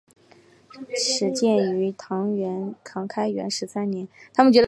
[0.95, 4.07] 始建于唐开元十三年。